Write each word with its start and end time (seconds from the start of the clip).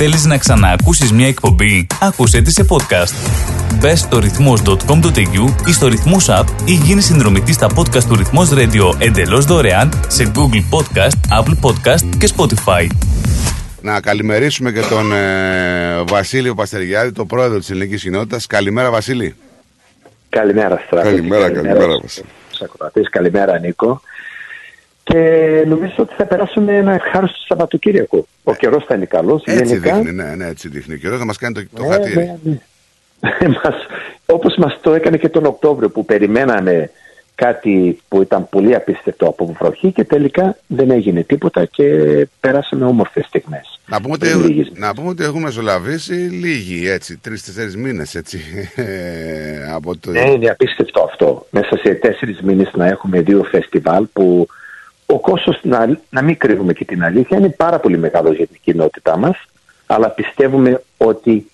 Θέλεις 0.00 0.24
να 0.24 0.38
ξαναακούσεις 0.38 1.12
μια 1.12 1.26
εκπομπή; 1.26 1.86
Άκουσέ 2.00 2.40
τη 2.40 2.50
σε 2.50 2.66
podcast. 2.68 3.14
Μπε 3.80 3.94
στο 3.94 4.18
ρυθμός.com.au 4.18 5.66
ή 5.66 5.72
στο 5.72 5.86
ρυθμός 5.86 6.26
app 6.30 6.44
ή 6.64 6.72
γίνεις 6.72 7.04
συνδρομητής 7.04 7.54
στα 7.54 7.68
podcast 7.76 8.02
του 8.02 8.16
Ρυθμός 8.16 8.50
Radio 8.52 8.94
εντελώς 8.98 9.44
δωρεάν 9.44 9.92
σε 10.08 10.32
Google 10.34 10.76
Podcast, 10.78 11.40
Apple 11.40 11.68
Podcast 11.68 12.16
και 12.18 12.28
Spotify. 12.36 12.86
Να 13.82 14.00
καλημερίσουμε 14.00 14.72
και 14.72 14.80
τον 14.80 15.12
ε, 15.12 16.02
Βασίλειο 16.08 16.54
Παστεριάδη, 16.54 17.12
τον 17.12 17.26
πρόεδρο 17.26 17.58
της 17.58 17.70
ελληνικής 17.70 18.02
κοινότητας. 18.02 18.46
Καλημέρα 18.46 18.90
Βασίλη. 18.90 19.34
Καλημέρα 20.28 20.82
Στράτο. 20.86 21.08
Καλημέρα, 21.08 21.50
καλημέρα 21.50 22.00
Βασίλη. 22.02 23.08
Καλημέρα 23.10 23.58
Νίκο. 23.58 24.00
Και 25.08 25.64
νομίζω 25.66 25.94
ότι 25.96 26.14
θα 26.16 26.24
περάσουμε 26.26 26.76
ένα 26.76 26.92
ευχάριστο 26.92 27.38
Σαββατοκύριακο. 27.48 28.26
Ο 28.44 28.54
καιρός 28.54 28.84
θα 28.84 28.94
είναι 28.94 29.04
καλός. 29.04 29.42
Έτσι 29.44 29.64
γενικά. 29.64 29.94
δείχνει, 29.94 30.12
ναι, 30.12 30.34
ναι, 30.36 30.46
έτσι 30.46 30.68
δείχνει. 30.68 30.94
Ο 30.94 30.96
καιρός 30.96 31.18
να 31.18 31.24
μας 31.24 31.36
κάνει 31.38 31.54
το, 31.54 31.62
το 31.74 31.82
Ναι, 31.82 31.88
χατήρι. 31.92 32.14
ναι, 32.14 32.36
ναι. 32.42 32.58
Μας, 33.48 33.74
όπως 34.26 34.56
μας 34.56 34.78
το 34.80 34.94
έκανε 34.94 35.16
και 35.16 35.28
τον 35.28 35.44
Οκτώβριο 35.46 35.90
που 35.90 36.04
περιμέναμε 36.04 36.90
κάτι 37.34 37.98
που 38.08 38.22
ήταν 38.22 38.48
πολύ 38.48 38.74
απίστευτο 38.74 39.26
από 39.26 39.56
βροχή 39.60 39.92
και 39.92 40.04
τελικά 40.04 40.56
δεν 40.66 40.90
έγινε 40.90 41.22
τίποτα 41.22 41.64
και 41.64 41.84
περάσαμε 42.40 42.84
όμορφες 42.84 43.24
στιγμές. 43.26 43.80
Να 43.86 44.00
πούμε, 44.00 44.14
ότι, 44.14 44.28
Πριν 44.28 44.44
λίγες 44.46 44.70
να 44.74 44.94
πούμε 44.94 45.08
ότι 45.08 45.24
έχουμε 45.24 45.42
μεσολαβήσει 45.42 46.12
λίγοι 46.12 46.88
έτσι, 46.88 47.18
τρει-τέσσερι 47.18 47.76
μήνες 47.76 48.14
έτσι. 48.14 48.40
ε, 48.74 49.72
από 49.76 49.96
το... 49.96 50.10
Ναι, 50.10 50.30
είναι 50.30 50.50
απίστευτο 50.50 51.02
αυτό. 51.02 51.46
Μέσα 51.50 51.76
σε 51.76 51.94
τέσσερις 51.94 52.40
μήνες 52.40 52.70
να 52.74 52.86
έχουμε 52.86 53.20
δύο 53.20 53.42
φεστιβάλ 53.44 54.06
που 54.12 54.46
ο 55.18 55.20
κόστος, 55.20 55.60
να, 55.62 55.98
να 56.10 56.22
μην 56.22 56.36
κρύβουμε 56.36 56.72
και 56.72 56.84
την 56.84 57.04
αλήθεια, 57.04 57.38
είναι 57.38 57.48
πάρα 57.48 57.78
πολύ 57.78 57.98
μεγάλο 57.98 58.32
για 58.32 58.46
την 58.46 58.58
κοινότητά 58.62 59.16
μας, 59.16 59.36
αλλά 59.86 60.10
πιστεύουμε 60.10 60.82
ότι 60.96 61.50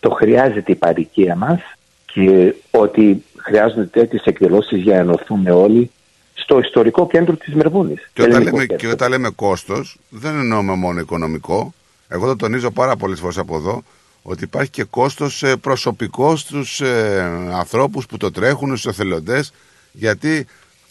το 0.00 0.10
χρειάζεται 0.10 0.72
η 0.72 0.74
παροικία 0.74 1.36
μας 1.36 1.60
και 2.06 2.54
ότι 2.70 3.24
χρειάζονται 3.36 3.84
τέτοιες 3.84 4.22
εκδηλώσεις 4.24 4.82
για 4.82 4.94
να 4.94 5.00
ενωθούμε 5.00 5.50
όλοι 5.50 5.90
στο 6.34 6.58
ιστορικό 6.58 7.06
κέντρο 7.06 7.34
της 7.34 7.54
Μερβούνης. 7.54 8.10
Και 8.12 8.22
όταν, 8.22 8.34
Ελληνικό 8.34 8.56
λέμε, 8.56 8.66
κέντρο. 8.66 8.86
και 8.86 8.94
όταν 8.94 9.10
λέμε 9.10 9.30
κόστος, 9.30 9.98
δεν 10.08 10.38
εννοούμε 10.38 10.74
μόνο 10.74 11.00
οικονομικό. 11.00 11.74
Εγώ 12.08 12.26
το 12.26 12.36
τονίζω 12.36 12.70
πάρα 12.70 12.96
πολλές 12.96 13.20
φορές 13.20 13.38
από 13.38 13.56
εδώ 13.56 13.82
ότι 14.22 14.44
υπάρχει 14.44 14.70
και 14.70 14.84
κόστος 14.84 15.44
προσωπικό 15.60 16.36
στους 16.36 16.80
ε, 16.80 17.20
ανθρώπους 17.52 18.06
που 18.06 18.16
το 18.16 18.30
τρέχουν, 18.30 18.76
στους 18.76 18.92
εθελοντές. 18.92 19.52
Γιατί 19.92 20.46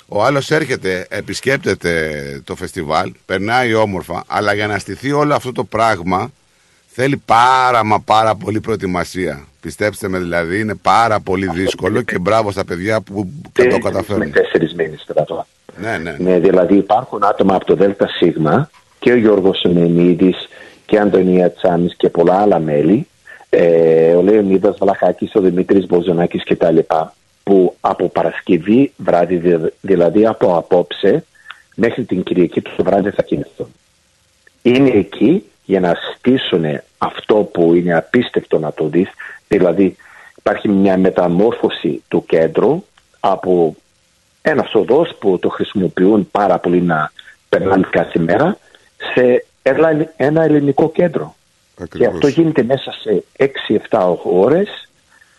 ο 0.07 0.23
άλλος 0.23 0.51
έρχεται, 0.51 1.05
επισκέπτεται 1.09 1.91
το 2.43 2.55
φεστιβάλ, 2.55 3.11
περνάει 3.25 3.73
όμορφα, 3.73 4.23
αλλά 4.27 4.53
για 4.53 4.67
να 4.67 4.77
στηθεί 4.79 5.11
όλο 5.11 5.33
αυτό 5.35 5.51
το 5.51 5.63
πράγμα 5.63 6.31
θέλει 6.87 7.21
πάρα 7.25 7.83
μα 7.83 7.99
πάρα 7.99 8.35
πολύ 8.35 8.59
προετοιμασία. 8.59 9.45
Πιστέψτε 9.61 10.07
με 10.07 10.19
δηλαδή, 10.19 10.59
είναι 10.59 10.75
πάρα 10.75 11.19
πολύ 11.19 11.47
δύσκολο 11.49 12.01
και 12.01 12.19
μπράβο 12.19 12.51
στα 12.51 12.65
παιδιά 12.65 13.01
που 13.01 13.29
και 13.51 13.63
το 13.63 13.75
Με 13.75 13.79
καταφέρνουν. 13.81 14.31
τέσσερις 14.31 14.73
μήνες 14.73 15.01
στρατό. 15.01 15.45
Ναι, 15.81 15.97
ναι. 15.97 16.15
Ναι, 16.19 16.39
δηλαδή 16.39 16.75
υπάρχουν 16.77 17.23
άτομα 17.23 17.55
από 17.55 17.65
το 17.65 17.75
ΔΣ 17.75 18.33
και 18.99 19.11
ο 19.11 19.17
Γιώργος 19.17 19.59
Σεμενίδης 19.59 20.47
και 20.85 20.95
η 20.95 20.99
Αντωνία 20.99 21.51
Τσάμις 21.51 21.95
και 21.95 22.09
πολλά 22.09 22.41
άλλα 22.41 22.59
μέλη, 22.59 23.07
ε, 23.49 24.13
ο 24.13 24.21
Λεωνίδας 24.21 24.77
Βλαχάκης, 24.81 25.35
ο 25.35 25.41
Δημήτρης 25.41 25.85
Μποζονάκης 25.85 26.43
κτλ. 26.43 26.77
Που 27.43 27.75
από 27.81 28.09
Παρασκευή 28.09 28.93
βράδυ, 28.97 29.35
δη- 29.35 29.73
δηλαδή 29.81 30.25
από 30.25 30.57
απόψε 30.57 31.25
μέχρι 31.75 32.03
την 32.03 32.23
Κυριακή 32.23 32.61
του 32.61 32.71
το 32.77 32.83
βράδυ 32.83 33.09
θα 33.09 33.21
κινηθούν. 33.23 33.67
Είναι 34.61 34.89
εκεί 34.89 35.49
για 35.65 35.79
να 35.79 35.97
στήσουν 36.15 36.63
αυτό 36.97 37.35
που 37.35 37.73
είναι 37.73 37.95
απίστευτο 37.95 38.59
να 38.59 38.73
το 38.73 38.85
δεις, 38.87 39.09
δηλαδή 39.47 39.95
υπάρχει 40.37 40.67
μια 40.69 40.97
μεταμόρφωση 40.97 42.03
του 42.07 42.25
κέντρου 42.25 42.83
από 43.19 43.75
ένας 44.41 44.73
οδός 44.73 45.15
που 45.19 45.39
το 45.39 45.49
χρησιμοποιούν 45.49 46.31
πάρα 46.31 46.57
πολύ 46.59 46.81
να 46.81 47.11
περνάνε 47.49 47.87
κάθε 47.89 48.19
μέρα 48.19 48.57
σε 49.13 49.45
ένα- 49.61 50.11
ένα 50.17 50.43
ελληνικό 50.43 50.91
κέντρο. 50.91 51.35
Και 51.75 51.83
Ακριβώς. 51.83 52.13
αυτό 52.13 52.27
γίνεται 52.27 52.63
μέσα 52.63 52.91
σε 52.91 53.23
6-7 53.37 54.17
ώρες 54.23 54.89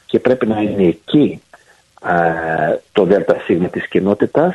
και 0.06 0.18
πρέπει 0.18 0.46
να 0.46 0.60
είναι 0.60 0.84
εκεί 0.86 1.40
α, 1.50 1.53
το 2.92 3.04
ΔΣ 3.04 3.70
της 3.70 3.88
κοινότητας 3.88 4.54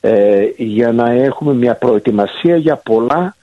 ε, 0.00 0.44
για 0.56 0.92
να 0.92 1.10
έχουμε 1.10 1.54
μια 1.54 1.74
προετοιμασία 1.74 2.56
για 2.56 2.76
πολλά 2.76 3.36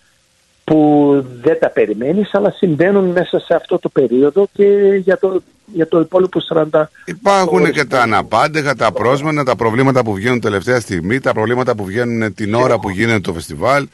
που 0.63 1.11
δεν 1.41 1.59
τα 1.59 1.69
περιμένεις 1.69 2.33
αλλά 2.33 2.51
συμβαίνουν 2.51 3.05
μέσα 3.05 3.39
σε 3.39 3.53
αυτό 3.53 3.79
το 3.79 3.89
περίοδο 3.89 4.47
και 4.53 4.65
για 5.03 5.17
το, 5.17 5.41
για 5.65 5.87
το 5.87 5.99
υπόλοιπο 5.99 6.39
40 6.71 6.83
Υπάρχουν 7.05 7.61
ώρες 7.61 7.71
και 7.73 7.85
τα 7.85 8.01
αναπάντεχα, 8.01 8.75
τα 8.75 8.91
πρόσμενα, 8.91 9.43
τα 9.43 9.55
προβλήματα 9.55 10.03
που 10.03 10.13
βγαίνουν 10.13 10.39
τελευταία 10.39 10.79
στιγμή, 10.79 11.19
τα 11.19 11.33
προβλήματα 11.33 11.75
που 11.75 11.85
βγαίνουν 11.85 12.33
την 12.33 12.53
ώρα 12.53 12.79
που 12.79 12.89
γίνεται 12.89 13.19
το 13.19 13.33
φεστιβάλ. 13.33 13.87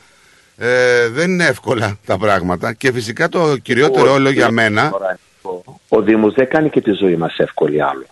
Ε, 0.57 1.09
δεν 1.09 1.31
είναι 1.31 1.45
εύκολα 1.45 1.97
τα 2.05 2.17
πράγματα 2.17 2.73
και 2.73 2.91
φυσικά 2.91 3.29
το 3.29 3.57
κυριότερο 3.57 4.11
όλο 4.11 4.29
για 4.29 4.51
μένα, 4.51 4.91
Ο 5.89 6.01
Δήμος 6.01 6.33
δεν 6.33 6.47
κάνει 6.47 6.69
και 6.69 6.81
τη 6.81 6.91
ζωή 6.91 7.15
μας 7.15 7.37
εύκολη 7.37 7.81
άλλο. 7.83 8.05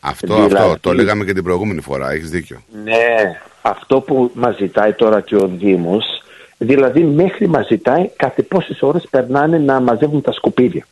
Αυτό, 0.00 0.34
Δηλαδή- 0.34 0.54
αυτό, 0.54 0.78
το 0.80 0.92
λέγαμε 0.92 1.24
και 1.24 1.32
την 1.32 1.42
προηγούμενη 1.42 1.80
φορά, 1.80 2.10
έχεις 2.10 2.30
δίκιο. 2.30 2.62
Ναι, 2.84 3.40
αυτό 3.62 4.00
που 4.00 4.30
μας 4.34 4.56
ζητάει 4.56 4.92
τώρα 4.92 5.20
και 5.20 5.36
ο 5.36 5.46
Δήμος, 5.46 6.04
δηλαδή 6.58 7.02
μέχρι 7.02 7.46
μας 7.48 7.66
ζητάει 7.66 8.10
κάθε 8.16 8.42
πόσες 8.42 8.82
ώρες 8.82 9.06
περνάνε 9.10 9.58
να 9.58 9.80
μαζεύουν 9.80 10.20
τα 10.22 10.32
σκουπίδια. 10.32 10.86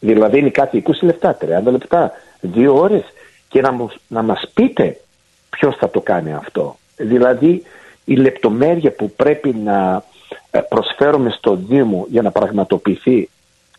Δηλαδή 0.00 0.38
είναι 0.38 0.50
κάτι 0.50 0.76
20 0.76 1.06
λεπτά, 1.06 1.36
30 1.40 1.70
λεπτά, 1.70 2.12
δύο 2.40 2.74
ώρες 2.78 3.02
και 3.48 3.60
να, 3.60 3.72
μου- 3.72 3.90
να 4.06 4.22
μας 4.22 4.50
πείτε 4.54 5.00
ποιος 5.50 5.76
θα 5.76 5.90
το 5.90 6.00
κάνει 6.00 6.32
αυτό. 6.34 6.76
Δηλαδή 6.96 7.62
η 8.04 8.14
λεπτομέρεια 8.14 8.90
που 8.92 9.10
πρέπει 9.10 9.54
να 9.64 10.04
ε, 10.50 10.58
προσφέρουμε 10.60 11.30
στο 11.30 11.54
Δήμο 11.68 12.06
για 12.10 12.22
να 12.22 12.30
πραγματοποιηθεί 12.30 13.28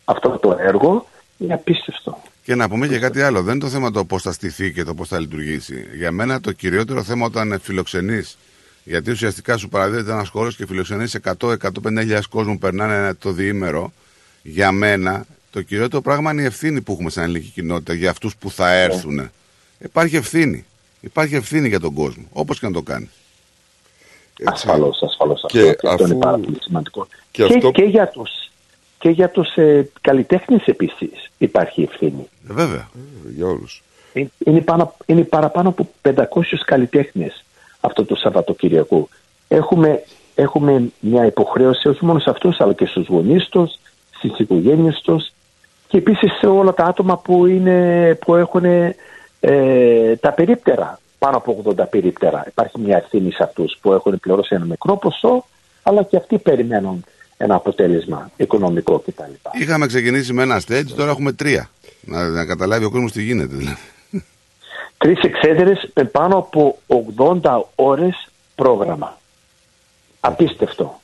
αυτό 0.06 0.30
το 0.30 0.58
έργο 0.60 1.06
είναι 1.38 1.54
απίστευτο. 1.54 2.18
Και 2.52 2.58
να 2.58 2.70
πούμε 2.70 2.88
και 2.88 3.00
κάτι 3.00 3.22
άλλο. 3.22 3.42
Δεν 3.42 3.54
είναι 3.56 3.64
το 3.64 3.70
θέμα 3.70 3.92
το 3.92 4.06
πώς 4.06 4.22
θα 4.22 4.32
στηθεί 4.32 4.74
και 4.74 4.84
το 4.84 4.94
πώς 4.94 5.08
θα 5.08 5.20
λειτουργήσει. 5.20 5.86
Για 5.96 6.12
μένα 6.12 6.40
το 6.42 6.52
κυριότερο 6.52 7.04
θέμα 7.04 7.26
όταν 7.26 7.60
φιλοξενείς. 7.62 8.38
Γιατί 8.84 9.12
ουσιαστικά 9.12 9.58
σου 9.58 9.70
παραδίδεται 9.70 10.12
ένας 10.12 10.30
χώρος 10.30 10.56
και 10.56 10.66
φιλοξενείς 10.66 11.18
100-150.000 11.40 12.20
κόσμου 12.30 12.58
περνάνε 12.58 13.14
το 13.14 13.32
διήμερο. 13.32 13.94
Για 14.44 14.72
μένα 14.72 15.26
το 15.52 15.62
κυριότερο 15.62 16.02
πράγμα 16.02 16.32
είναι 16.32 16.42
η 16.42 16.46
ευθύνη 16.46 16.82
που 16.82 16.92
έχουμε 16.92 17.10
σαν 17.10 17.24
ελληνική 17.24 17.50
κοινότητα 17.50 17.94
για 17.94 18.10
αυτούς 18.10 18.36
που 18.36 18.52
θα 18.52 18.72
έρθουν. 18.74 19.30
Υπάρχει 19.80 20.16
ευθύνη. 20.16 20.66
Υπάρχει 21.00 21.36
ευθύνη 21.36 21.68
για 21.68 21.80
τον 21.80 21.94
κόσμο. 21.94 22.24
Όπως 22.32 22.60
και 22.60 22.66
να 22.66 22.72
το 22.74 22.82
κάνει. 22.82 23.10
Ασφαλώς, 24.44 25.02
ασφαλώς. 25.02 25.44
Και 25.48 25.60
αυτό, 25.60 25.74
και 25.74 25.88
αυτό 25.88 26.04
είναι 26.04 26.12
αφού- 26.14 26.24
πάρα 26.24 26.38
πολύ 26.38 26.58
σημαντικό. 26.62 27.08
και 27.32 27.44
Και, 27.46 27.54
αυτό- 27.56 27.72
και 27.72 27.84
για 27.84 28.08
τους, 28.08 28.30
και 29.02 29.10
για 29.10 29.30
τους 29.30 29.56
ε, 29.56 29.90
καλλιτέχνες 30.02 30.66
επίσης 30.66 31.32
υπάρχει 31.38 31.82
ευθύνη. 31.82 32.30
Ε, 32.50 32.54
βέβαια. 32.54 32.90
Για 33.36 33.46
όλους. 33.46 33.84
Είναι, 34.14 34.30
είναι, 34.46 34.62
πάνω, 34.62 34.96
είναι 35.06 35.22
παραπάνω 35.22 35.70
από 35.70 35.90
500 36.02 36.24
καλλιτέχνες 36.66 37.44
αυτό 37.80 38.06
το 38.06 38.16
Σαββατοκυριακό. 38.16 39.08
Έχουμε, 39.48 40.04
έχουμε 40.36 40.92
μια 41.00 41.26
υποχρέωση 41.26 41.88
όχι 41.88 42.06
μόνο 42.06 42.20
σε 42.20 42.30
αυτούς 42.30 42.60
αλλά 42.60 42.74
και 42.74 42.86
στους 42.86 43.08
γονείς 43.08 43.50
τους, 43.50 43.80
στις 44.18 44.40
οικογένειες 44.40 45.02
τους 45.04 45.32
και 45.88 45.98
επίσης 45.98 46.38
σε 46.38 46.48
όλα 46.48 46.74
τα 46.74 46.84
άτομα 46.84 47.18
που, 47.18 47.46
είναι, 47.46 48.18
που 48.26 48.36
έχουν 48.36 48.66
ε, 49.40 50.16
τα 50.16 50.32
περίπτερα, 50.32 51.00
πάνω 51.20 51.38
από 51.38 51.64
80 51.66 51.90
περίπτερα. 51.90 52.44
Υπάρχει 52.48 52.80
μια 52.80 52.98
ευθύνη 52.98 53.32
σε 53.32 53.44
αυτούς 53.44 53.78
που 53.82 53.94
έχουν 53.94 54.20
πληρώσει 54.20 54.56
ένα 54.56 54.66
μικρό 54.66 54.98
ποσό 54.98 55.46
αλλά 55.84 56.04
και 56.04 56.18
αυτοί 56.18 56.38
περιμένουν 56.38 57.06
ένα 57.42 57.56
αποτέλεσμα 57.56 58.32
οικονομικό 58.38 59.00
κτλ. 59.00 59.32
Είχαμε 59.62 59.86
ξεκινήσει 59.88 60.34
με 60.34 60.44
ένα 60.44 60.62
stage, 60.68 60.86
τώρα 60.96 61.10
έχουμε 61.12 61.32
τρία. 61.32 61.70
Να, 62.02 62.28
να 62.30 62.46
καταλάβει 62.46 62.86
ο 62.86 62.90
κόσμος 62.92 63.12
τι 63.12 63.22
γίνεται 63.22 63.56
δηλαδή. 63.56 63.78
Τρεις 64.98 65.20
εξέδρες 65.22 65.90
με 65.94 66.04
πάνω 66.04 66.38
από 66.38 66.78
80 67.42 67.60
ώρες 67.76 68.28
πρόγραμμα. 68.56 69.18
Απίστευτο. 70.20 71.00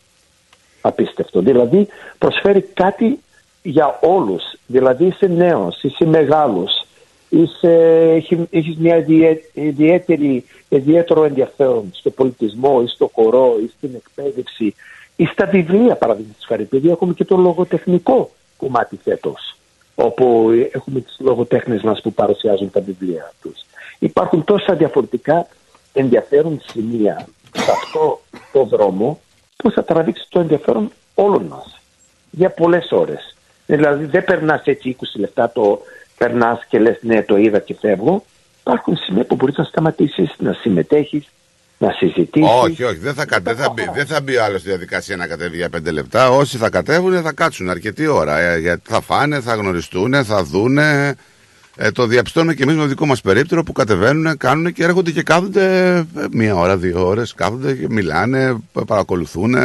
Απίστευτο. 0.81 1.41
Δηλαδή 1.41 1.87
προσφέρει 2.17 2.61
κάτι 2.61 3.19
για 3.61 3.99
όλους. 4.01 4.43
Δηλαδή 4.67 5.05
είσαι 5.05 5.27
νέος, 5.27 5.83
είσαι 5.83 6.05
μεγάλος, 6.05 6.85
είσαι, 7.29 7.73
έχει- 8.15 8.47
έχεις 8.49 8.77
μια 8.77 8.97
ιδιαί- 8.97 9.43
ιδιαίτερη, 9.53 10.45
ιδιαίτερο 10.69 11.23
ενδιαφέρον 11.23 11.89
στο 11.93 12.09
πολιτισμό 12.09 12.81
ή 12.85 12.87
στο 12.87 13.11
χορό 13.13 13.55
ή 13.65 13.71
στην 13.77 13.89
εκπαίδευση 13.95 14.75
ή 15.19 15.25
στα 15.25 15.45
βιβλία 15.45 15.95
παραδείγματος 15.95 16.45
χάρη. 16.45 16.63
Επειδή 16.63 16.89
έχουμε 16.89 17.13
και 17.13 17.25
το 17.25 17.37
λογοτεχνικό 17.37 18.31
κομμάτι 18.57 18.99
φέτος 19.03 19.55
όπου 19.95 20.49
έχουμε 20.71 20.99
τις 20.99 21.15
λογοτέχνες 21.19 21.81
μας 21.81 22.01
που 22.01 22.13
παρουσιάζουν 22.13 22.71
τα 22.71 22.81
βιβλία 22.81 23.33
τους. 23.41 23.65
Υπάρχουν 23.99 24.43
τόσα 24.43 24.75
διαφορετικά 24.75 25.47
ενδιαφέρον 25.93 26.61
σημεία 26.65 27.27
σε 27.51 27.71
αυτό 27.71 28.21
το 28.51 28.63
δρόμο 28.63 29.19
που 29.55 29.71
θα 29.71 29.83
τραβήξει 29.83 30.25
το 30.29 30.39
ενδιαφέρον 30.39 30.91
όλων 31.15 31.43
μας 31.43 31.79
για 32.31 32.49
πολλές 32.49 32.91
ώρες. 32.91 33.35
Δηλαδή 33.65 34.05
δεν 34.05 34.23
περνάς 34.23 34.61
έτσι 34.63 34.95
20 34.99 35.03
λεπτά, 35.19 35.51
το 35.51 35.81
περνάς 36.17 36.65
και 36.65 36.79
λες 36.79 36.97
ναι, 37.01 37.23
το 37.23 37.37
είδα 37.37 37.59
και 37.59 37.75
φεύγω. 37.79 38.23
Υπάρχουν 38.59 38.97
σημεία 38.97 39.25
που 39.25 39.35
μπορείς 39.35 39.57
να 39.57 39.63
σταματήσεις, 39.63 40.33
να 40.37 40.53
συμμετέχεις, 40.53 41.27
να 41.77 41.91
συζητήσει. 41.91 42.49
Όχι, 42.63 42.83
όχι, 42.83 42.97
δεν 42.97 43.13
θα, 43.13 43.25
κατε, 43.25 43.53
δεν 43.53 43.63
θα, 43.63 43.69
μπει, 43.69 43.89
δεν 43.93 44.05
θα 44.05 44.21
μπει 44.21 44.37
άλλος 44.37 44.59
στη 44.59 44.69
διαδικασία 44.69 45.15
να 45.15 45.27
κατέβει 45.27 45.57
για 45.57 45.69
πέντε 45.69 45.91
λεπτά. 45.91 46.29
Όσοι 46.29 46.57
θα 46.57 46.69
κατέβουν 46.69 47.21
θα 47.21 47.33
κάτσουν 47.33 47.69
αρκετή 47.69 48.07
ώρα. 48.07 48.39
Ε, 48.39 48.59
γιατί 48.59 48.81
θα 48.83 49.01
φάνε, 49.01 49.39
θα 49.39 49.55
γνωριστούν, 49.55 50.23
θα 50.23 50.43
δούνε. 50.43 51.15
Ε, 51.77 51.91
το 51.91 52.05
διαπιστώνουμε 52.05 52.53
και 52.53 52.63
εμείς 52.63 52.75
με 52.75 52.81
το 52.81 52.87
δικό 52.87 53.05
μας 53.05 53.21
περίπτερο 53.21 53.63
που 53.63 53.71
κατεβαίνουν, 53.71 54.37
κάνουν 54.37 54.73
και 54.73 54.83
έρχονται 54.83 55.11
και 55.11 55.23
κάθονται 55.23 55.95
ε, 55.95 56.05
μία 56.31 56.55
ώρα, 56.55 56.77
δύο 56.77 57.07
ώρες. 57.07 57.33
Κάθονται 57.33 57.73
και 57.73 57.87
μιλάνε, 57.89 58.57
παρακολουθούν. 58.87 59.55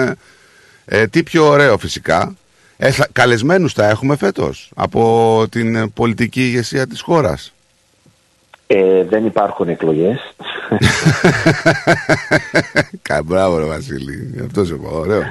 Ε, 0.84 1.06
τι 1.06 1.22
πιο 1.22 1.46
ωραίο 1.46 1.78
φυσικά. 1.78 2.34
Ε, 2.76 2.90
θα, 2.90 3.08
καλεσμένους 3.12 3.72
θα 3.72 3.88
έχουμε 3.88 4.16
φέτος 4.16 4.70
από 4.74 5.44
την 5.50 5.92
πολιτική 5.92 6.40
ηγεσία 6.40 6.86
της 6.86 7.00
χώρας. 7.00 7.52
Ε, 8.66 9.04
δεν 9.04 9.26
υπάρχουν 9.26 9.68
εκλογές. 9.68 10.34
Μπράβο 13.24 13.58
ρε 13.58 13.64
Βασίλη, 13.64 14.40
αυτός 14.44 14.68
σου 14.68 14.78
πω, 14.78 14.98
ωραίο. 14.98 15.22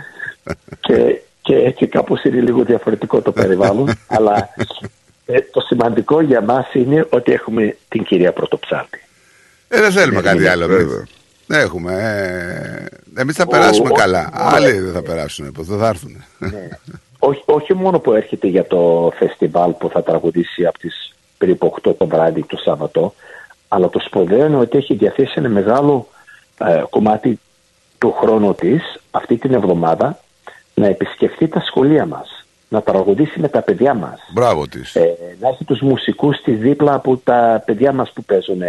και, 0.80 1.22
και 1.42 1.56
έτσι 1.56 1.88
κάπως 1.88 2.24
είναι 2.24 2.42
λίγο 2.42 2.64
διαφορετικό 2.64 3.22
το 3.22 3.32
περιβάλλον, 3.32 3.92
αλλά 4.16 4.50
ε, 5.26 5.40
το 5.52 5.62
σημαντικό 5.62 6.22
για 6.22 6.42
μας 6.42 6.74
είναι 6.74 7.08
ότι 7.10 7.32
έχουμε 7.32 7.78
την 7.88 8.04
κυρία 8.04 8.34
Πρωτοψάλτη. 8.34 9.02
Ε, 9.68 9.82
δεν 9.82 9.92
θέλουμε 9.92 10.22
κάτι 10.22 10.48
άλλο 10.48 10.68
βέβαια. 10.68 11.08
Έχουμε. 11.48 11.94
Ε, 13.16 13.22
εμείς 13.22 13.36
θα 13.36 13.48
περάσουμε 13.48 13.90
καλά. 13.90 14.30
Άλλοι 14.34 14.72
δεν 14.72 14.94
θα 14.94 15.02
περάσουν, 15.02 15.54
δεν 15.58 15.78
θα 15.78 15.88
έρθουν. 15.88 16.24
Ναι. 16.38 16.68
όχι, 17.20 17.44
όχι 17.46 17.74
μόνο 17.74 18.00
που 18.00 18.14
έρχεται 18.14 18.48
για 18.48 18.68
το 18.68 19.12
φεστιβάλ 19.18 19.72
που 19.72 19.90
θα 19.90 20.04
τραγουδήσει 20.04 20.66
από 20.66 20.80
τις 20.80 21.14
περίπου 21.38 21.76
8 21.84 21.96
το 21.98 22.08
βράδυ 22.08 22.44
το 22.44 22.58
Σάββατο, 22.58 23.14
αλλά 23.74 23.90
το 23.90 24.00
σπουδαίο 24.00 24.46
είναι 24.46 24.56
ότι 24.56 24.78
έχει 24.78 24.94
διαθέσει 24.94 25.34
ένα 25.36 25.50
μεγάλο 25.50 26.08
ε, 26.58 26.84
κομμάτι 26.90 27.40
του 27.98 28.12
χρόνου 28.12 28.56
της 28.56 29.00
αυτή 29.12 29.38
την 29.38 29.54
εβδομάδα 29.54 30.20
να 30.74 30.88
επισκεφθεί 30.88 31.48
τα 31.48 31.60
σχολεία 31.60 32.06
μας, 32.06 32.46
να 32.70 32.82
τραγουδήσει 32.82 33.40
με 33.40 33.48
τα 33.48 33.62
παιδιά 33.62 33.94
μας. 33.94 34.20
Μπράβο 34.34 34.68
της. 34.68 34.96
Ε, 34.96 35.18
να 35.40 35.48
έχει 35.48 35.66
τους 35.66 35.82
μουσικούς 35.82 36.42
της 36.42 36.58
δίπλα 36.58 36.94
από 36.94 37.18
τα 37.18 37.64
παιδιά 37.66 37.94
μας 37.94 38.12
που 38.12 38.24
παίζουν 38.24 38.62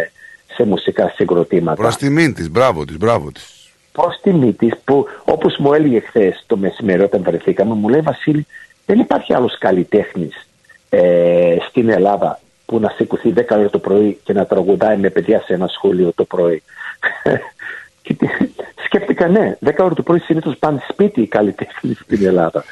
σε 0.54 0.64
μουσικά 0.64 1.12
συγκροτήματα. 1.14 1.82
Προς 1.82 1.96
τιμήν 1.96 2.34
της, 2.34 2.50
μπράβο 2.50 2.84
της, 2.84 2.96
μπράβο 2.96 3.32
της. 3.32 3.70
Προς 3.92 4.20
τιμή 4.22 4.52
της 4.52 4.72
που 4.84 5.06
όπως 5.24 5.56
μου 5.58 5.72
έλεγε 5.72 6.00
χθες 6.00 6.44
το 6.46 6.56
μεσημέρι 6.56 7.02
όταν 7.02 7.22
βρεθήκαμε 7.22 7.74
μου 7.74 7.88
λέει 7.88 8.00
Βασίλη 8.00 8.46
δεν 8.86 8.98
υπάρχει 8.98 9.34
άλλος 9.34 9.58
καλλιτέχνης 9.58 10.48
ε, 10.88 11.56
στην 11.68 11.88
Ελλάδα 11.88 12.40
που 12.72 12.80
να 12.80 12.88
σηκωθεί 12.88 13.32
10 13.36 13.42
ώρα 13.50 13.70
το 13.70 13.78
πρωί 13.78 14.20
και 14.24 14.32
να 14.32 14.46
τραγουδάει 14.46 14.96
με 14.96 15.10
παιδιά 15.10 15.40
σε 15.40 15.54
ένα 15.54 15.66
σχολείο 15.66 16.12
το 16.14 16.24
πρωί. 16.24 16.62
και 18.02 18.16
σκέφτηκα 18.84 19.28
ναι, 19.28 19.56
10 19.64 19.72
ώρα 19.78 19.94
το 19.94 20.02
πρωί 20.02 20.18
συνήθως 20.18 20.56
πάνε 20.58 20.82
σπίτι 20.88 21.20
οι 21.20 21.26
καλλιτέχνες 21.26 21.96
στην 21.96 22.26
Ελλάδα. 22.26 22.64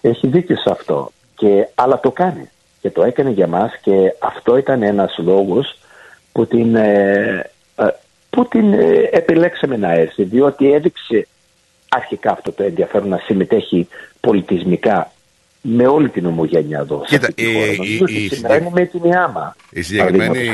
Έχει 0.00 0.26
δίκιο 0.26 0.56
σε 0.56 0.70
αυτό. 0.70 1.10
Και, 1.34 1.68
αλλά 1.74 2.00
το 2.00 2.10
κάνει. 2.10 2.50
Και 2.80 2.90
το 2.90 3.02
έκανε 3.02 3.30
για 3.30 3.46
μας 3.46 3.72
και 3.80 4.14
αυτό 4.18 4.56
ήταν 4.56 4.82
ένας 4.82 5.18
λόγος 5.18 5.78
που 6.32 6.46
την, 6.46 6.74
ε, 6.74 7.50
ε, 7.76 7.86
που 8.30 8.48
την 8.48 8.72
ε, 8.72 9.08
επιλέξαμε 9.10 9.76
να 9.76 9.92
έρθει 9.92 10.22
διότι 10.22 10.72
έδειξε 10.72 11.26
αρχικά 11.88 12.30
αυτό 12.30 12.52
το 12.52 12.62
ενδιαφέρον 12.62 13.08
να 13.08 13.18
συμμετέχει 13.18 13.88
πολιτισμικά 14.20 15.10
με 15.68 15.86
όλη 15.86 16.08
την 16.08 16.26
ομογένεια 16.26 16.78
εδώ. 16.78 17.02
Κοίτα, 17.06 17.28
η, 17.34 17.44
η, 18.06 18.28
σήμερα 18.28 18.56
είναι 18.56 18.70
με 18.72 18.84
την 18.84 19.04
Ιάμα. 19.04 19.56
Η 19.70 19.82
συγκεκριμένη... 19.82 20.52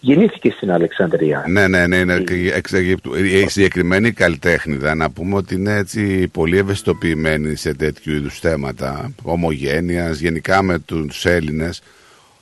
Γεννήθηκε 0.00 0.50
στην 0.50 0.70
Αλεξανδρία. 0.70 1.44
Ναι, 1.48 1.68
ναι, 1.68 1.86
ναι, 1.86 2.04
ναι 2.04 2.14
εξ 2.54 2.72
Αιγύπτου. 2.72 3.14
Η 3.14 3.48
συγκεκριμένη 3.48 4.12
καλλιτέχνηδα, 4.12 4.94
να 4.94 5.10
πούμε 5.10 5.36
ότι 5.36 5.54
είναι 5.54 5.74
έτσι 5.74 6.28
πολύ 6.28 6.58
ευαισθητοποιημένη 6.58 7.54
σε 7.54 7.74
τέτοιου 7.74 8.12
είδους 8.12 8.38
θέματα 8.38 9.12
ομογένειας, 9.22 10.18
γενικά 10.18 10.62
με 10.62 10.78
τους 10.78 11.24
Έλληνες. 11.24 11.82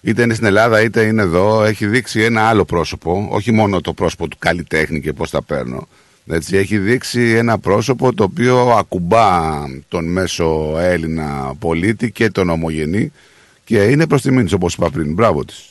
Είτε 0.00 0.22
είναι 0.22 0.34
στην 0.34 0.46
Ελλάδα 0.46 0.82
είτε 0.82 1.02
είναι 1.02 1.22
εδώ, 1.22 1.64
έχει 1.64 1.86
δείξει 1.86 2.22
ένα 2.22 2.48
άλλο 2.48 2.64
πρόσωπο, 2.64 3.28
όχι 3.30 3.52
μόνο 3.52 3.80
το 3.80 3.92
πρόσωπο 3.92 4.28
του 4.28 4.36
καλλιτέχνη 4.38 5.00
και 5.00 5.12
πώς 5.12 5.30
τα 5.30 5.42
παίρνω, 5.42 5.88
έτσι, 6.26 6.56
έχει 6.56 6.78
δείξει 6.78 7.34
ένα 7.36 7.58
πρόσωπο 7.58 8.14
το 8.14 8.22
οποίο 8.24 8.56
ακουμπά 8.56 9.64
τον 9.88 10.12
μέσο 10.12 10.74
Έλληνα 10.78 11.54
πολίτη 11.58 12.10
και 12.10 12.30
τον 12.30 12.50
ομογενή 12.50 13.12
και 13.64 13.82
είναι 13.82 14.06
προς 14.06 14.22
τιμήν 14.22 14.44
της 14.44 14.52
όπως 14.52 14.74
είπα 14.74 14.90
πριν. 14.90 15.14
Μπράβο 15.14 15.44
της. 15.44 15.68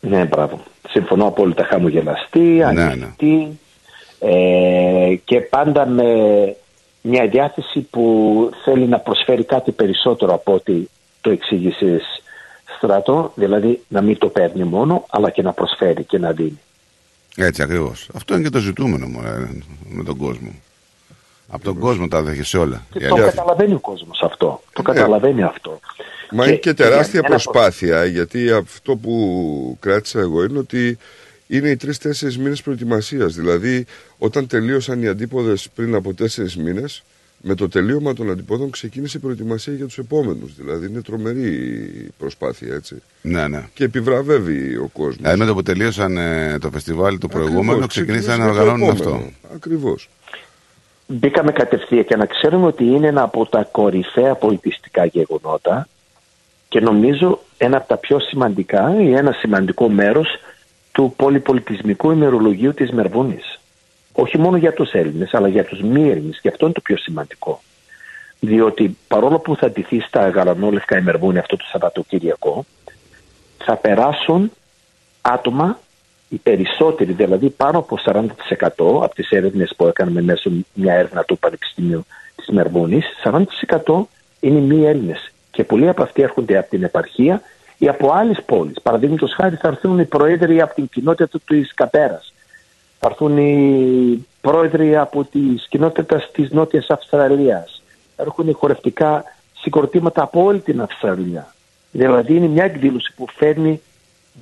Ναι, 0.00 0.24
μπράβο. 0.24 0.60
Συμφωνώ 0.88 1.26
απόλυτα 1.26 1.64
χαμογελαστή, 1.64 2.38
ναι, 2.38 2.64
ανοιχτή 2.64 3.26
ναι. 3.26 3.48
Ε, 4.18 5.14
και 5.24 5.40
πάντα 5.40 5.86
με 5.86 6.04
μια 7.02 7.26
διάθεση 7.26 7.80
που 7.80 8.50
θέλει 8.64 8.86
να 8.86 8.98
προσφέρει 8.98 9.44
κάτι 9.44 9.72
περισσότερο 9.72 10.34
από 10.34 10.52
ό,τι 10.52 10.88
το 11.20 11.30
εξήγησες 11.30 12.02
στρατό, 12.76 13.32
δηλαδή 13.34 13.82
να 13.88 14.02
μην 14.02 14.18
το 14.18 14.28
παίρνει 14.28 14.64
μόνο, 14.64 15.04
αλλά 15.08 15.30
και 15.30 15.42
να 15.42 15.52
προσφέρει 15.52 16.04
και 16.04 16.18
να 16.18 16.32
δίνει. 16.32 16.60
Έτσι 17.36 17.62
ακριβώς. 17.62 18.08
Αυτό 18.14 18.34
είναι 18.34 18.42
και 18.42 18.50
το 18.50 18.58
ζητούμενο 18.58 19.06
μου, 19.06 19.20
με 19.88 20.04
τον 20.04 20.16
κόσμο. 20.16 20.54
Από 21.48 21.64
τον 21.64 21.78
κόσμο 21.78 22.08
τα 22.08 22.22
δέχεσαι 22.22 22.58
όλα. 22.58 22.86
Και 22.90 23.08
το 23.08 23.14
καταλαβαίνει 23.16 23.74
ο 23.74 23.78
κόσμος 23.78 24.22
αυτό. 24.22 24.62
Το 24.72 24.82
ε. 24.86 24.92
καταλαβαίνει 24.92 25.42
αυτό. 25.42 25.80
Μα 26.30 26.44
και, 26.44 26.50
είναι 26.50 26.58
και 26.58 26.74
τεράστια 26.74 27.22
προσπάθεια, 27.22 28.04
γιατί 28.04 28.50
αυτό 28.50 28.96
που 28.96 29.76
κράτησα 29.80 30.20
εγώ 30.20 30.44
είναι 30.44 30.58
ότι 30.58 30.98
είναι 31.46 31.68
οι 31.68 31.76
τρει-τέσσερι 31.76 32.38
μήνες 32.38 32.62
προετοιμασίας. 32.62 33.34
Δηλαδή, 33.34 33.86
όταν 34.18 34.46
τελείωσαν 34.46 35.02
οι 35.02 35.08
αντίποδες 35.08 35.68
πριν 35.74 35.94
από 35.94 36.14
τέσσερις 36.14 36.56
μήνες, 36.56 37.04
με 37.48 37.54
το 37.54 37.68
τελείωμα 37.68 38.12
των 38.12 38.30
αντιπόδων 38.30 38.70
ξεκίνησε 38.70 39.16
η 39.16 39.20
προετοιμασία 39.20 39.72
για 39.74 39.86
τους 39.86 39.98
επόμενους. 39.98 40.54
Δηλαδή 40.54 40.86
είναι 40.86 41.00
τρομερή 41.00 41.50
προσπάθεια 42.18 42.74
έτσι. 42.74 43.02
Ναι, 43.22 43.48
ναι. 43.48 43.68
Και 43.74 43.84
επιβραβεύει 43.84 44.76
ο 44.76 44.90
κόσμος. 44.92 45.16
Δηλαδή 45.16 45.38
με 45.38 45.46
το 45.46 45.54
που 45.54 45.62
τελείωσαν 45.62 46.16
ε, 46.16 46.58
το 46.58 46.70
φεστιβάλ 46.70 47.18
το 47.18 47.28
προηγούμενο, 47.28 47.86
ξεκίνησαν 47.86 48.38
να 48.38 48.46
οργανώνουν 48.46 48.90
αυτό. 48.90 49.22
Ακριβώς. 49.54 50.08
Μπήκαμε 51.06 51.52
κατευθείαν 51.52 52.04
και 52.04 52.16
να 52.16 52.26
ξέρουμε 52.26 52.66
ότι 52.66 52.84
είναι 52.84 53.06
ένα 53.06 53.22
από 53.22 53.46
τα 53.46 53.68
κορυφαία 53.72 54.34
πολιτιστικά 54.34 55.04
γεγονότα 55.04 55.88
και 56.68 56.80
νομίζω 56.80 57.40
ένα 57.58 57.76
από 57.76 57.88
τα 57.88 57.96
πιο 57.96 58.20
σημαντικά 58.20 59.00
ή 59.00 59.12
ένα 59.12 59.32
σημαντικό 59.32 59.88
μέρος 59.88 60.28
του 60.92 61.14
πολυπολιτισμικού 61.16 62.10
ημερολογίου 62.10 62.74
της 62.74 62.90
Μερβούνης 62.90 63.55
όχι 64.16 64.38
μόνο 64.38 64.56
για 64.56 64.72
τους 64.72 64.92
Έλληνες 64.92 65.34
αλλά 65.34 65.48
για 65.48 65.64
τους 65.64 65.80
μη 65.80 66.10
Έλληνες. 66.10 66.38
Και 66.40 66.48
αυτό 66.48 66.64
είναι 66.64 66.74
το 66.74 66.80
πιο 66.80 66.96
σημαντικό. 66.96 67.60
Διότι 68.40 68.96
παρόλο 69.08 69.38
που 69.38 69.56
θα 69.56 69.70
ντυθεί 69.70 70.00
στα 70.00 70.28
γαλανόλευκα 70.28 70.98
ημερβούνια 70.98 71.40
αυτό 71.40 71.56
το 71.56 71.64
Σαββατοκύριακο 71.72 72.64
θα 73.58 73.76
περάσουν 73.76 74.52
άτομα 75.20 75.78
οι 76.28 76.36
περισσότεροι, 76.36 77.12
δηλαδή 77.12 77.48
πάνω 77.48 77.78
από 77.78 77.98
40% 78.04 78.26
από 78.76 79.14
τις 79.14 79.30
έρευνες 79.30 79.74
που 79.76 79.86
έκαναμε 79.86 80.22
μέσω 80.22 80.50
μια 80.72 80.94
έρευνα 80.94 81.24
του 81.24 81.38
Πανεπιστημίου 81.38 82.04
της 82.36 82.48
Μερβούνης, 82.48 83.04
40% 83.24 84.08
είναι 84.40 84.60
μη 84.60 84.86
Έλληνες. 84.86 85.32
Και 85.50 85.64
πολλοί 85.64 85.88
από 85.88 86.02
αυτοί 86.02 86.22
έρχονται 86.22 86.58
από 86.58 86.70
την 86.70 86.82
επαρχία 86.82 87.42
ή 87.78 87.88
από 87.88 88.12
άλλες 88.12 88.42
πόλεις. 88.46 88.80
Παραδείγματος 88.82 89.34
χάρη 89.34 89.56
θα 89.56 89.68
έρθουν 89.68 89.98
οι 89.98 90.04
πρόεδροι 90.04 90.60
από 90.60 90.74
την 90.74 90.88
κοινότητα 90.88 91.38
της 91.46 91.74
Καπέρας 91.74 92.34
θα 93.06 93.12
έρθουν 93.12 93.38
οι 93.38 94.26
πρόεδροι 94.40 94.96
από 94.96 95.24
τις 95.24 95.66
κοινότητες 95.68 96.30
της 96.32 96.50
Νότιας 96.50 96.90
Αυστραλίας. 96.90 97.82
Έρχονται 98.16 98.52
χορευτικά 98.52 99.24
συγκροτήματα 99.60 100.22
από 100.22 100.44
όλη 100.44 100.60
την 100.60 100.80
Αυστραλία. 100.80 101.54
Δηλαδή 101.90 102.34
είναι 102.36 102.46
μια 102.46 102.64
εκδήλωση 102.64 103.12
που 103.16 103.26
φέρνει 103.36 103.80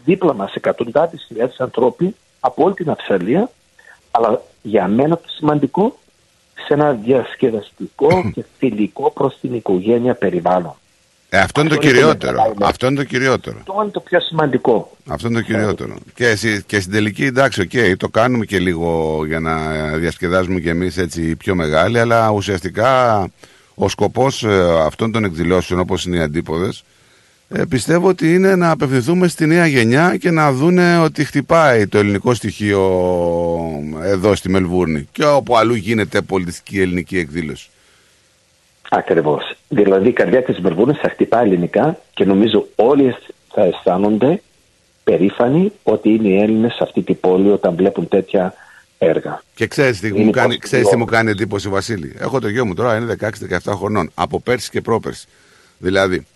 δίπλα 0.04 0.34
μας 0.34 0.54
εκατοντάδες 0.54 1.24
χιλιάδες 1.26 1.60
ανθρώποι 1.60 2.16
από 2.40 2.64
όλη 2.64 2.74
την 2.74 2.90
Αυστραλία, 2.90 3.50
αλλά 4.10 4.42
για 4.62 4.88
μένα 4.88 5.16
το 5.16 5.28
σημαντικό 5.28 5.96
σε 6.66 6.74
ένα 6.74 6.92
διασκεδαστικό 6.92 8.08
και 8.34 8.44
φιλικό 8.58 9.10
προς 9.10 9.38
την 9.40 9.54
οικογένεια 9.54 10.14
περιβάλλον. 10.14 10.74
Ε, 11.34 11.38
αυτό, 11.38 11.60
είναι 11.60 11.70
το 11.70 11.76
κυριότερο. 11.76 12.54
Αυτό 12.60 12.86
είναι 12.86 12.96
το 12.96 13.04
κυριότερο. 13.04 13.56
Αυτό 13.58 13.80
είναι 13.82 13.90
το 13.90 14.00
πιο 14.00 14.20
σημαντικό. 14.20 14.96
Αυτό 15.08 15.28
είναι 15.28 15.36
το 15.36 15.44
κυριότερο. 15.44 15.94
Και, 16.14 16.36
και 16.66 16.80
στην 16.80 16.92
τελική, 16.92 17.24
εντάξει, 17.24 17.60
οκ, 17.60 17.96
το 17.96 18.08
κάνουμε 18.08 18.44
και 18.44 18.58
λίγο 18.58 19.20
για 19.26 19.40
να 19.40 19.56
διασκεδάζουμε 19.96 20.60
κι 20.60 20.68
εμείς 20.68 20.96
έτσι 20.96 21.36
πιο 21.36 21.54
μεγάλοι, 21.54 21.98
αλλά 21.98 22.30
ουσιαστικά 22.30 23.20
ο 23.74 23.88
σκοπός 23.88 24.42
ε, 24.44 24.80
αυτών 24.80 25.12
των 25.12 25.24
εκδηλώσεων, 25.24 25.80
όπως 25.80 26.04
είναι 26.04 26.16
οι 26.16 26.20
αντίποδες, 26.20 26.84
ε, 27.48 27.62
πιστεύω 27.68 28.08
ότι 28.08 28.34
είναι 28.34 28.56
να 28.56 28.70
απευθυνθούμε 28.70 29.28
στη 29.28 29.46
νέα 29.46 29.66
γενιά 29.66 30.16
και 30.16 30.30
να 30.30 30.52
δούνε 30.52 30.98
ότι 30.98 31.24
χτυπάει 31.24 31.86
το 31.86 31.98
ελληνικό 31.98 32.34
στοιχείο 32.34 32.80
εδώ 34.02 34.34
στη 34.34 34.50
Μελβούρνη 34.50 35.08
και 35.12 35.24
όπου 35.24 35.56
αλλού 35.56 35.74
γίνεται 35.74 36.20
πολιτιστική 36.20 36.80
ελληνική 36.80 37.18
εκδήλωση. 37.18 37.68
Ακριβώς. 38.90 39.56
Δηλαδή 39.68 40.08
η 40.08 40.12
καρδιά 40.12 40.42
της 40.42 40.60
Βερβούνας 40.60 40.98
θα 40.98 41.08
χτυπά 41.08 41.40
ελληνικά 41.40 41.98
και 42.14 42.24
νομίζω 42.24 42.66
όλοι 42.76 43.16
θα 43.48 43.62
αισθάνονται 43.62 44.42
περήφανοι 45.04 45.72
ότι 45.82 46.08
είναι 46.08 46.28
οι 46.28 46.38
Έλληνες 46.38 46.72
σε 46.72 46.82
αυτή 46.82 47.02
την 47.02 47.20
πόλη 47.20 47.50
όταν 47.50 47.74
βλέπουν 47.76 48.08
τέτοια 48.08 48.54
έργα. 48.98 49.42
Και 49.54 49.66
ξέρεις 49.66 50.00
τι, 50.00 50.12
μου 50.12 50.30
κάνει, 50.30 50.58
ξέρεις 50.58 50.88
τι 50.88 50.96
μου 50.96 51.04
κάνει 51.04 51.30
εντύπωση 51.30 51.68
Βασίλη; 51.68 52.14
Έχω 52.18 52.40
το 52.40 52.48
γιο 52.48 52.66
μου 52.66 52.74
τώρα, 52.74 52.96
είναι 52.96 53.16
16-17 53.20 53.72
χρονών, 53.76 54.10
από 54.14 54.40
πέρσι 54.40 54.70
και 54.70 54.80
πρόπερσι. 54.80 55.26
Δηλαδή, 55.78 56.26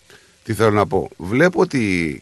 τι 0.44 0.52
θέλω 0.52 0.70
να 0.70 0.86
πω; 0.86 1.08
Βλέπω 1.16 1.60
ότι 1.60 2.20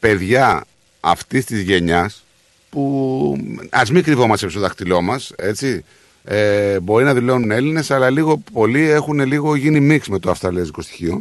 παιδιά 0.00 0.64
αυτής 1.00 1.44
της 1.44 1.60
γενιάς 1.60 2.24
που 2.70 3.36
ας 3.70 3.90
μην 3.90 4.02
κρυβόμαστε 4.02 4.48
στο 4.48 4.60
δάχτυλό 4.60 5.02
μας, 5.02 5.32
έτσι. 5.36 5.84
Ε, 6.30 6.80
μπορεί 6.80 7.04
να 7.04 7.14
δηλώνουν 7.14 7.50
Έλληνες, 7.50 7.90
αλλά 7.90 8.10
λίγο 8.10 8.42
πολύ 8.52 8.90
έχουν 8.90 9.20
λίγο 9.20 9.54
γίνει 9.54 9.80
μίξ 9.80 10.08
με 10.08 10.18
το 10.18 10.30
αυστραλέζικο 10.30 10.82
στοιχείο. 10.82 11.20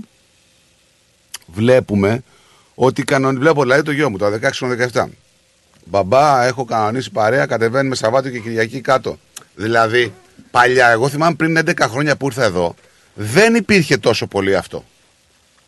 Βλέπουμε 1.45 2.23
ότι 2.75 3.03
κανονικά. 3.03 3.41
Βλέπω 3.41 3.61
δηλαδή 3.61 3.81
το 3.81 3.91
γιο 3.91 4.09
μου, 4.09 4.17
το 4.17 4.25
16-17. 4.93 5.05
Μπαμπά, 5.85 6.43
έχω 6.43 6.65
κανονίσει 6.65 7.11
παρέα, 7.11 7.45
κατεβαίνουμε 7.45 7.95
Σαββάτιο 7.95 8.31
και 8.31 8.39
Κυριακή 8.39 8.81
κάτω. 8.81 9.17
Δηλαδή, 9.55 10.13
παλιά, 10.51 10.87
εγώ 10.87 11.09
θυμάμαι 11.09 11.35
πριν 11.35 11.57
11 11.57 11.71
χρόνια 11.79 12.15
που 12.15 12.25
ήρθα 12.25 12.43
εδώ, 12.43 12.75
δεν 13.13 13.55
υπήρχε 13.55 13.97
τόσο 13.97 14.27
πολύ 14.27 14.55
αυτό. 14.55 14.83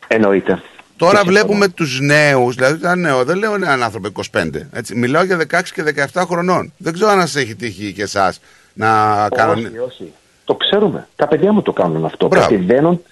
Εννοείται. 0.08 0.62
Τώρα 0.96 1.24
βλέπουμε 1.24 1.68
τους 1.68 2.00
νέους, 2.00 2.54
δηλαδή 2.54 2.78
ήταν 2.78 3.00
νέο, 3.00 3.24
δεν 3.24 3.38
λέω 3.38 3.54
έναν 3.54 3.82
άνθρωπο 3.82 4.22
25. 4.32 4.50
Έτσι. 4.72 4.94
Μιλάω 4.94 5.24
για 5.24 5.38
16 5.50 5.60
και 5.74 6.08
17 6.12 6.22
χρονών. 6.26 6.72
Δεν 6.76 6.92
ξέρω 6.92 7.10
αν 7.10 7.20
σας 7.20 7.36
έχει 7.36 7.54
τύχει 7.54 7.92
και 7.92 8.02
εσάς 8.02 8.40
να 8.74 9.28
κάνουν. 9.28 9.64
Όχι, 9.64 9.78
όχι. 9.78 10.12
Το 10.44 10.54
ξέρουμε. 10.54 11.08
Τα 11.16 11.28
παιδιά 11.28 11.52
μου 11.52 11.62
το 11.62 11.72
κάνουν 11.72 12.04
αυτό. 12.04 12.28
Κατεβαίνουν, 12.28 13.02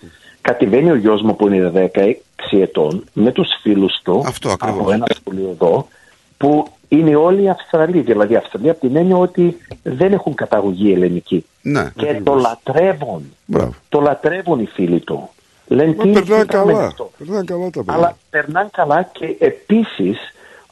κατεβαίνει 0.40 0.90
ο 0.90 0.94
γιος 0.94 1.22
μου 1.22 1.36
που 1.36 1.46
είναι 1.46 1.90
16 1.94 2.12
ετών 2.50 3.04
με 3.12 3.32
τους 3.32 3.48
φίλους 3.62 4.00
του 4.02 4.22
αυτό, 4.26 4.56
από 4.58 4.90
ένα 4.92 5.06
σχολείο 5.20 5.48
εδώ 5.50 5.88
που 6.36 6.66
είναι 6.88 7.16
όλοι 7.16 7.50
Αυστραλοί. 7.50 8.00
Δηλαδή 8.00 8.36
Αυστραλοί 8.36 8.70
από 8.70 8.80
την 8.80 8.96
έννοια 8.96 9.16
ότι 9.16 9.56
δεν 9.82 10.12
έχουν 10.12 10.34
καταγωγή 10.34 10.92
ελληνική. 10.92 11.44
Ναι, 11.62 11.90
και 11.96 12.20
το 12.24 12.34
λατρεύουν. 12.34 13.36
Μπράβο. 13.44 13.74
Το 13.88 14.00
λατρεύουν 14.00 14.60
οι 14.60 14.66
φίλοι 14.66 15.00
του. 15.00 15.28
Λένε 15.66 15.92
τι 15.92 16.10
περνάνε 16.10 16.44
καλά. 16.44 16.94
Περνάνε 17.18 17.44
καλά 17.44 17.70
τα 17.70 17.84
παιδιά. 17.84 17.94
Αλλά 17.94 18.16
περνάνε 18.30 18.68
καλά 18.72 19.02
και 19.12 19.36
επίσης 19.38 20.18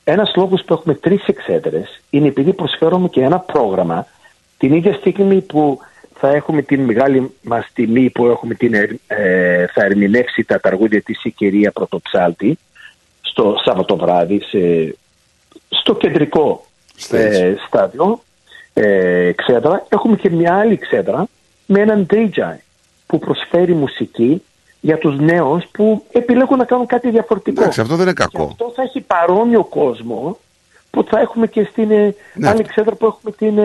ένας 0.04 0.32
λόγος 0.36 0.62
που 0.64 0.72
έχουμε 0.72 0.94
τρεις 0.94 1.26
εξέδρες 1.26 2.00
είναι 2.10 2.26
επειδή 2.26 2.52
προσφέρουμε 2.52 3.08
και 3.08 3.22
ένα 3.22 3.38
πρόγραμμα 3.38 4.06
την 4.58 4.74
ίδια 4.74 4.92
στιγμή 4.92 5.40
που 5.40 5.78
θα 6.14 6.28
έχουμε 6.28 6.62
την 6.62 6.80
μεγάλη 6.80 7.34
μας 7.42 7.70
τιμή 7.74 8.10
που 8.10 8.26
έχουμε 8.26 8.54
την, 8.54 8.74
ε, 9.06 9.66
θα 9.66 9.84
ερμηνεύσει 9.84 10.44
τα 10.44 10.60
ταργούδια 10.60 11.02
της 11.02 11.24
η 11.24 11.30
κυρία 11.30 11.70
Πρωτοψάλτη 11.70 12.58
στο 13.20 13.54
Σάββατο 13.64 13.96
βράδυ 13.96 14.42
στο 15.68 15.94
κεντρικό 15.94 16.66
ε, 17.10 17.54
στάδιο 17.66 18.20
ε, 18.74 19.32
ξέδρα. 19.32 19.86
Έχουμε 19.88 20.16
και 20.16 20.30
μια 20.30 20.54
άλλη 20.54 20.78
ξέδρα 20.78 21.26
με 21.66 21.80
έναν 21.80 22.06
DJ 22.10 22.56
που 23.06 23.18
προσφέρει 23.18 23.74
μουσική 23.74 24.42
για 24.80 24.98
τους 24.98 25.18
νέους 25.18 25.64
που 25.72 26.04
επιλέγουν 26.12 26.58
να 26.58 26.64
κάνουν 26.64 26.86
κάτι 26.86 27.10
διαφορετικό. 27.10 27.60
Εντάξει, 27.60 27.80
αυτό 27.80 27.94
δεν 27.94 28.04
είναι 28.04 28.14
κακό. 28.14 28.44
Και 28.44 28.48
αυτό 28.50 28.72
θα 28.76 28.82
έχει 28.82 29.00
παρόμοιο 29.00 29.64
κόσμο 29.64 30.38
που 30.90 31.04
θα 31.04 31.20
έχουμε 31.20 31.46
και 31.46 31.68
στην 31.70 31.90
ε, 31.90 32.14
ναι. 32.34 32.48
άλλη 32.48 32.62
ξέδρα 32.62 32.94
που 32.94 33.06
έχουμε 33.06 33.32
την... 33.32 33.58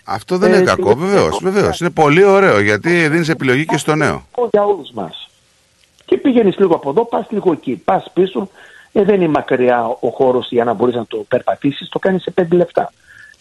Ε, 0.00 0.12
αυτό 0.12 0.38
δεν 0.38 0.52
είναι 0.52 0.62
κακό, 0.62 0.94
βεβαίω. 0.94 1.28
Βεβαίως. 1.40 1.80
Είναι 1.80 1.90
πολύ 1.90 2.24
ωραίο 2.24 2.60
γιατί 2.60 3.08
δίνει 3.08 3.26
επιλογή 3.28 3.64
και 3.64 3.76
στο 3.76 3.94
νέο. 3.94 4.26
Για 4.50 4.64
όλου 4.64 4.86
μα. 4.92 5.12
Και 6.04 6.16
πηγαίνει 6.16 6.52
λίγο 6.56 6.74
από 6.74 6.90
εδώ, 6.90 7.04
πα 7.04 7.26
λίγο 7.30 7.52
εκεί. 7.52 7.82
Πα 7.84 8.04
πίσω, 8.12 8.48
ε, 8.92 9.04
δεν 9.04 9.14
είναι 9.14 9.28
μακριά 9.28 9.96
ο 10.00 10.08
χώρο 10.08 10.44
για 10.48 10.64
να 10.64 10.72
μπορεί 10.72 10.94
να 10.94 11.06
το 11.06 11.16
περπατήσει, 11.16 11.88
το 11.90 11.98
κάνει 11.98 12.20
σε 12.20 12.30
πέντε 12.30 12.56
λεπτά. 12.56 12.92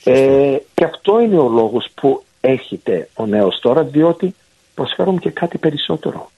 Ε, 0.03 0.57
και 0.73 0.83
αυτό 0.83 1.19
είναι 1.19 1.37
ο 1.37 1.49
λόγο 1.49 1.81
που 1.93 2.23
έχετε 2.41 3.09
ο 3.13 3.25
νέο 3.25 3.49
τώρα, 3.61 3.83
διότι 3.83 4.35
προσφέρουμε 4.73 5.19
και 5.19 5.29
κάτι 5.29 5.57
περισσότερο. 5.57 6.31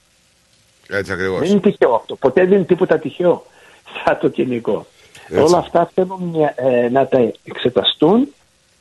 Έτσι 0.89 1.11
ακριβώ. 1.11 1.37
Δεν 1.37 1.49
είναι 1.49 1.59
τυχαίο 1.59 1.93
αυτό. 1.93 2.15
Ποτέ 2.15 2.45
δεν 2.45 2.51
είναι 2.57 2.65
τίποτα 2.65 2.99
τυχαίο 2.99 3.45
σαν 4.05 4.17
το 4.19 4.29
κοινικό. 4.29 4.85
Όλα 5.39 5.57
αυτά 5.57 5.91
θέλουν 5.93 6.35
ε, 6.55 6.89
να 6.89 7.07
τα 7.07 7.31
εξεταστούν 7.43 8.27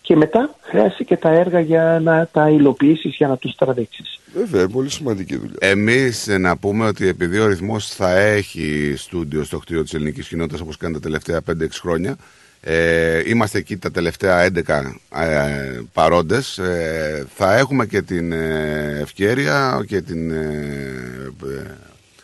και 0.02 0.16
μετά 0.16 0.54
χρειάζεται 0.60 1.04
και 1.04 1.16
τα 1.16 1.30
έργα 1.30 1.60
για 1.60 2.00
να 2.02 2.28
τα 2.32 2.50
υλοποιήσεις 2.50 3.14
για 3.16 3.28
να 3.28 3.36
τους 3.36 3.54
τραβήξεις. 3.54 4.20
Βέβαια, 4.34 4.68
πολύ 4.68 4.90
σημαντική 4.90 5.36
δουλειά. 5.36 5.56
Εμείς 5.58 6.26
να 6.26 6.56
πούμε 6.56 6.86
ότι 6.86 7.08
επειδή 7.08 7.38
ο 7.38 7.46
ρυθμός 7.46 7.88
θα 7.88 8.16
έχει 8.18 8.94
στούντιο 8.96 9.44
στο 9.44 9.58
κτίριο 9.58 9.82
της 9.82 9.94
ελληνικής 9.94 10.28
κοινότητας 10.28 10.60
όπως 10.60 10.76
κάνει 10.76 10.94
τα 10.94 11.00
τελευταία 11.00 11.40
5-6 11.50 11.80
χρόνια, 11.80 12.16
ε, 12.60 13.22
είμαστε 13.26 13.58
εκεί 13.58 13.76
τα 13.76 13.90
τελευταία 13.90 14.50
11 14.66 14.94
ε, 15.14 15.80
παρόντες 15.92 16.58
ε, 16.58 17.26
θα 17.34 17.56
έχουμε 17.56 17.86
και 17.86 18.02
την 18.02 18.32
ε, 18.32 18.98
ευκαιρία 19.00 19.84
και 19.86 20.00
την 20.00 20.30
ε, 20.30 21.32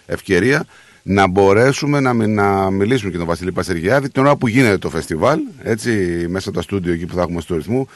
ευκαιρία 0.07 0.67
να 1.09 1.29
μπορέσουμε 1.29 2.01
να, 2.01 2.13
να 2.13 2.71
μιλήσουμε 2.71 3.11
και 3.11 3.17
τον 3.17 3.27
Βασίλη 3.27 3.53
Πασεργιάδη 3.53 4.11
την 4.11 4.23
ώρα 4.23 4.37
που 4.37 4.49
γίνεται 4.49 4.79
το 4.79 4.91
φεστιβάλ, 4.91 5.41
έτσι, 5.63 5.91
μέσα 6.29 6.49
από 6.49 6.59
τα 6.59 6.63
στούντιο 6.63 6.93
εκεί 6.93 7.07
που 7.07 7.15
θα 7.15 7.23
έχουμε 7.23 7.41
στο 7.41 7.55
ρυθμό. 7.55 7.89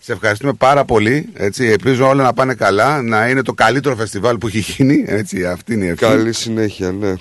Σε 0.00 0.12
ευχαριστούμε 0.12 0.52
πάρα 0.52 0.84
πολύ. 0.84 1.28
Έτσι, 1.34 1.66
ελπίζω 1.66 2.08
όλα 2.08 2.22
να 2.22 2.32
πάνε 2.32 2.54
καλά, 2.54 3.02
να 3.02 3.28
είναι 3.28 3.42
το 3.42 3.52
καλύτερο 3.52 3.96
φεστιβάλ 3.96 4.38
που 4.38 4.46
έχει 4.46 4.58
γίνει. 4.58 5.04
Έτσι, 5.06 5.46
αυτή 5.46 5.74
είναι 5.74 5.84
η 5.84 5.88
ευχή. 5.88 6.04
Καλή 6.04 6.32
συνέχεια, 6.32 6.92
ναι. 6.92 7.14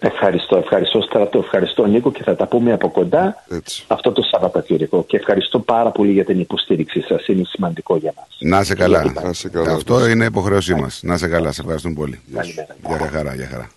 Ευχαριστώ, 0.00 0.56
ευχαριστώ 0.56 1.00
Στρατό, 1.00 1.38
ευχαριστώ 1.38 1.86
Νίκο 1.86 2.12
και 2.12 2.22
θα 2.22 2.36
τα 2.36 2.46
πούμε 2.46 2.72
από 2.72 2.90
κοντά 2.90 3.44
Έτσι. 3.50 3.84
αυτό 3.86 4.12
το 4.12 4.22
Σαββατοκύριακο. 4.22 5.04
Και 5.04 5.16
ευχαριστώ 5.16 5.58
πάρα 5.58 5.90
πολύ 5.90 6.12
για 6.12 6.24
την 6.24 6.40
υποστήριξή 6.40 7.00
σας. 7.00 7.26
Είναι 7.26 7.44
σημαντικό 7.44 7.96
για 7.96 8.12
μας. 8.16 8.36
Να 8.38 8.62
σε 8.62 8.74
καλά. 8.74 9.12
Να 9.24 9.32
σε 9.32 9.48
καλά. 9.48 9.72
Αυτό 9.72 10.08
είναι 10.08 10.24
υποχρέωσή 10.24 10.74
μας. 10.74 11.00
Να 11.02 11.16
σε 11.16 11.28
καλά. 11.28 11.52
Σε 11.52 11.60
ευχαριστούμε 11.60 11.94
πολύ. 11.94 12.20
Καλημέρα. 12.34 12.76
Για 12.86 13.08
χαρά, 13.12 13.34
για 13.34 13.48
χαρά. 13.50 13.68